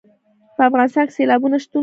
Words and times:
په 0.55 0.61
افغانستان 0.69 1.03
کې 1.07 1.13
سیلابونه 1.17 1.55
شتون 1.63 1.73
لري. 1.79 1.79